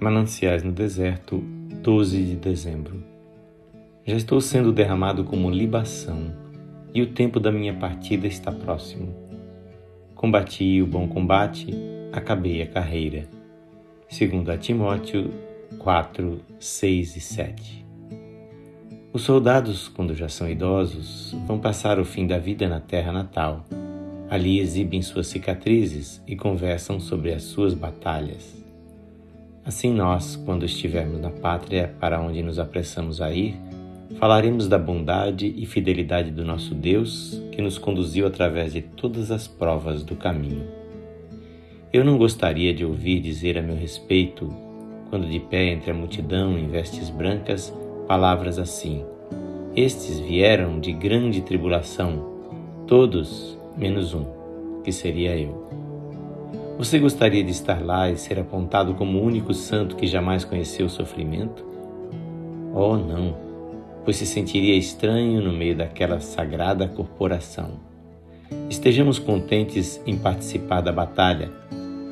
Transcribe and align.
Mananciais 0.00 0.62
no 0.62 0.70
Deserto, 0.70 1.38
12 1.82 2.22
de 2.22 2.36
dezembro. 2.36 3.02
Já 4.06 4.14
estou 4.14 4.40
sendo 4.40 4.72
derramado 4.72 5.24
como 5.24 5.50
libação, 5.50 6.32
e 6.94 7.02
o 7.02 7.08
tempo 7.08 7.40
da 7.40 7.50
minha 7.50 7.74
partida 7.74 8.28
está 8.28 8.52
próximo. 8.52 9.12
Combati 10.14 10.80
o 10.80 10.86
bom 10.86 11.08
combate, 11.08 11.74
acabei 12.12 12.62
a 12.62 12.66
carreira. 12.68 13.28
Segundo 14.08 14.52
a 14.52 14.56
Timóteo 14.56 15.32
4, 15.80 16.42
6 16.60 17.16
e 17.16 17.20
7. 17.20 17.86
Os 19.12 19.22
soldados, 19.22 19.88
quando 19.88 20.14
já 20.14 20.28
são 20.28 20.48
idosos, 20.48 21.34
vão 21.44 21.58
passar 21.58 21.98
o 21.98 22.04
fim 22.04 22.24
da 22.24 22.38
vida 22.38 22.68
na 22.68 22.78
terra 22.78 23.10
natal. 23.10 23.66
Ali 24.30 24.60
exibem 24.60 25.02
suas 25.02 25.26
cicatrizes 25.26 26.22
e 26.24 26.36
conversam 26.36 27.00
sobre 27.00 27.32
as 27.32 27.42
suas 27.42 27.74
batalhas. 27.74 28.57
Assim, 29.68 29.92
nós, 29.92 30.34
quando 30.34 30.64
estivermos 30.64 31.20
na 31.20 31.28
pátria 31.28 31.94
para 32.00 32.18
onde 32.18 32.42
nos 32.42 32.58
apressamos 32.58 33.20
a 33.20 33.30
ir, 33.30 33.54
falaremos 34.18 34.66
da 34.66 34.78
bondade 34.78 35.54
e 35.54 35.66
fidelidade 35.66 36.30
do 36.30 36.42
nosso 36.42 36.74
Deus 36.74 37.38
que 37.52 37.60
nos 37.60 37.76
conduziu 37.76 38.26
através 38.26 38.72
de 38.72 38.80
todas 38.80 39.30
as 39.30 39.46
provas 39.46 40.02
do 40.02 40.16
caminho. 40.16 40.66
Eu 41.92 42.02
não 42.02 42.16
gostaria 42.16 42.72
de 42.72 42.82
ouvir 42.82 43.20
dizer 43.20 43.58
a 43.58 43.62
meu 43.62 43.76
respeito, 43.76 44.50
quando 45.10 45.28
de 45.28 45.38
pé 45.38 45.66
entre 45.66 45.90
a 45.90 45.94
multidão 45.94 46.58
em 46.58 46.66
vestes 46.66 47.10
brancas, 47.10 47.70
palavras 48.06 48.58
assim: 48.58 49.04
Estes 49.76 50.18
vieram 50.18 50.80
de 50.80 50.94
grande 50.94 51.42
tribulação, 51.42 52.26
todos 52.86 53.58
menos 53.76 54.14
um, 54.14 54.24
que 54.82 54.90
seria 54.90 55.36
eu. 55.36 55.68
Você 56.78 56.96
gostaria 57.00 57.42
de 57.42 57.50
estar 57.50 57.84
lá 57.84 58.08
e 58.08 58.16
ser 58.16 58.38
apontado 58.38 58.94
como 58.94 59.18
o 59.18 59.24
único 59.24 59.52
santo 59.52 59.96
que 59.96 60.06
jamais 60.06 60.44
conheceu 60.44 60.86
o 60.86 60.88
sofrimento? 60.88 61.66
Oh, 62.72 62.96
não, 62.96 63.36
pois 64.04 64.16
se 64.16 64.24
sentiria 64.24 64.76
estranho 64.76 65.42
no 65.42 65.52
meio 65.52 65.76
daquela 65.76 66.20
sagrada 66.20 66.86
corporação. 66.86 67.80
Estejamos 68.70 69.18
contentes 69.18 70.00
em 70.06 70.16
participar 70.16 70.80
da 70.80 70.92
batalha, 70.92 71.50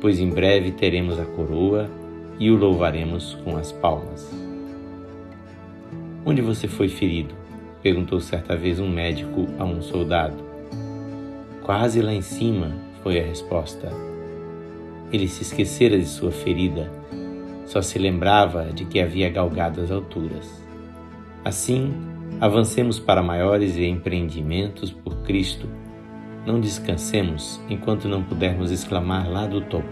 pois 0.00 0.18
em 0.18 0.28
breve 0.28 0.72
teremos 0.72 1.20
a 1.20 1.24
coroa 1.24 1.88
e 2.36 2.50
o 2.50 2.56
louvaremos 2.56 3.34
com 3.44 3.56
as 3.56 3.70
palmas. 3.70 4.28
Onde 6.26 6.42
você 6.42 6.66
foi 6.66 6.88
ferido? 6.88 7.32
perguntou 7.80 8.18
certa 8.18 8.56
vez 8.56 8.80
um 8.80 8.90
médico 8.90 9.46
a 9.56 9.64
um 9.64 9.80
soldado. 9.80 10.36
Quase 11.62 12.02
lá 12.02 12.12
em 12.12 12.22
cima, 12.22 12.74
foi 13.04 13.20
a 13.20 13.24
resposta. 13.24 14.17
Ele 15.12 15.26
se 15.26 15.42
esquecera 15.42 15.98
de 15.98 16.06
sua 16.06 16.30
ferida, 16.30 16.90
só 17.64 17.80
se 17.80 17.98
lembrava 17.98 18.72
de 18.72 18.84
que 18.84 19.00
havia 19.00 19.30
galgado 19.30 19.80
as 19.80 19.90
alturas. 19.90 20.64
Assim, 21.44 21.94
avancemos 22.40 22.98
para 22.98 23.22
maiores 23.22 23.76
empreendimentos 23.76 24.90
por 24.90 25.16
Cristo. 25.22 25.68
Não 26.46 26.60
descansemos 26.60 27.60
enquanto 27.68 28.08
não 28.08 28.22
pudermos 28.22 28.70
exclamar 28.70 29.30
lá 29.30 29.46
do 29.46 29.60
topo: 29.62 29.88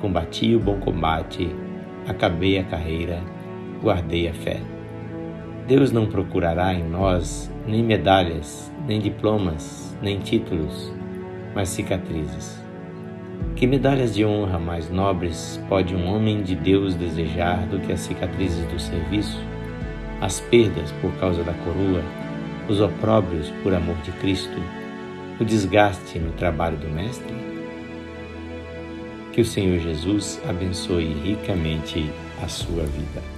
Combati 0.00 0.54
o 0.54 0.60
bom 0.60 0.78
combate, 0.80 1.48
acabei 2.06 2.58
a 2.58 2.64
carreira, 2.64 3.22
guardei 3.82 4.28
a 4.28 4.34
fé. 4.34 4.60
Deus 5.66 5.92
não 5.92 6.06
procurará 6.06 6.72
em 6.72 6.82
nós 6.82 7.52
nem 7.66 7.82
medalhas, 7.82 8.72
nem 8.86 8.98
diplomas, 9.00 9.96
nem 10.00 10.18
títulos, 10.18 10.92
mas 11.54 11.68
cicatrizes. 11.68 12.67
Que 13.58 13.66
medalhas 13.66 14.14
de 14.14 14.24
honra 14.24 14.56
mais 14.56 14.88
nobres 14.88 15.60
pode 15.68 15.92
um 15.92 16.06
homem 16.06 16.44
de 16.44 16.54
Deus 16.54 16.94
desejar 16.94 17.66
do 17.66 17.80
que 17.80 17.92
as 17.92 17.98
cicatrizes 17.98 18.64
do 18.66 18.78
serviço, 18.78 19.42
as 20.20 20.38
perdas 20.38 20.92
por 21.00 21.12
causa 21.14 21.42
da 21.42 21.52
coroa, 21.52 22.04
os 22.68 22.80
opróbrios 22.80 23.50
por 23.64 23.74
amor 23.74 23.96
de 24.04 24.12
Cristo, 24.12 24.62
o 25.40 25.44
desgaste 25.44 26.20
no 26.20 26.30
trabalho 26.34 26.76
do 26.76 26.88
Mestre? 26.88 27.34
Que 29.32 29.40
o 29.40 29.44
Senhor 29.44 29.80
Jesus 29.80 30.40
abençoe 30.48 31.12
ricamente 31.24 32.08
a 32.40 32.46
sua 32.46 32.84
vida. 32.84 33.37